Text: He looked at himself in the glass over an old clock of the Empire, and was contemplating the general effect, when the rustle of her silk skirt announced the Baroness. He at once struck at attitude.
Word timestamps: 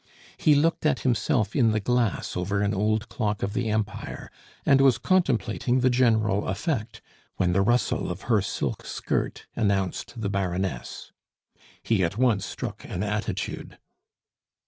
He 0.37 0.55
looked 0.55 0.83
at 0.83 1.01
himself 1.01 1.55
in 1.55 1.73
the 1.73 1.79
glass 1.79 2.35
over 2.35 2.61
an 2.63 2.73
old 2.73 3.07
clock 3.07 3.43
of 3.43 3.53
the 3.53 3.69
Empire, 3.69 4.31
and 4.65 4.81
was 4.81 4.97
contemplating 4.97 5.81
the 5.81 5.91
general 5.91 6.47
effect, 6.47 7.03
when 7.37 7.53
the 7.53 7.61
rustle 7.61 8.09
of 8.09 8.21
her 8.23 8.41
silk 8.41 8.83
skirt 8.83 9.45
announced 9.55 10.19
the 10.19 10.27
Baroness. 10.31 11.11
He 11.83 12.03
at 12.03 12.17
once 12.17 12.47
struck 12.47 12.83
at 12.83 13.03
attitude. 13.03 13.77